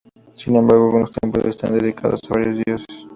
[0.33, 3.05] Sin embargo, algunos templos están dedicados a varios dioses.